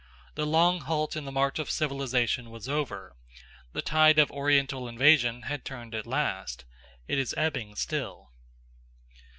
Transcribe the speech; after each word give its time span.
The 0.33 0.47
long 0.47 0.79
halt 0.81 1.15
in 1.15 1.25
the 1.25 1.31
march 1.31 1.59
of 1.59 1.69
civilisation 1.69 2.49
was 2.49 2.67
over. 2.67 3.15
The 3.73 3.83
tide 3.83 4.17
of 4.17 4.31
Oriental 4.31 4.87
invasion 4.87 5.43
had 5.43 5.63
turned 5.63 5.93
at 5.93 6.07
last. 6.07 6.65
It 7.07 7.19
is 7.19 7.35
ebbing 7.37 7.75
still. 7.75 8.31